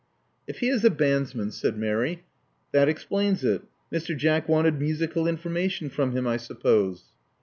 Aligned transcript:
If 0.47 0.61
he 0.61 0.67
is 0.69 0.83
a 0.83 0.89
bandsman," 0.89 1.51
said 1.51 1.77
Mary, 1.77 2.23
that 2.71 2.89
explains 2.89 3.43
it. 3.43 3.61
Mr. 3.93 4.17
Jack 4.17 4.49
wanted 4.49 4.79
musical 4.81 5.27
information 5.27 5.91
from 5.91 6.13
him, 6.13 6.25
I 6.25 6.37
suppose." 6.37 7.03